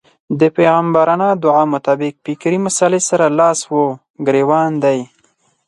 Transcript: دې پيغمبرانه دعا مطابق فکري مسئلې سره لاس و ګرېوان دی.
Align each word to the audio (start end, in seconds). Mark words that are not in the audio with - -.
دې 0.39 0.47
پيغمبرانه 0.57 1.27
دعا 1.43 1.63
مطابق 1.73 2.13
فکري 2.25 2.59
مسئلې 2.65 3.01
سره 3.09 3.25
لاس 3.39 3.59
و 3.73 3.77
ګرېوان 4.27 4.71
دی. 4.83 4.99